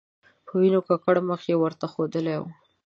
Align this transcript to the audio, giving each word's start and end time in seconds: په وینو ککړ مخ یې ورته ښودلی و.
په 0.45 0.53
وینو 0.59 0.79
ککړ 0.87 1.15
مخ 1.29 1.41
یې 1.49 1.55
ورته 1.59 1.85
ښودلی 1.91 2.35
و. 2.39 2.43